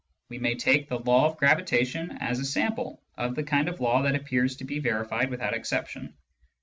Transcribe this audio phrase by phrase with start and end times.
[0.29, 4.01] We may take the law of gravitation as a sample of the kind of law
[4.01, 6.15] that appears to be verified without exception.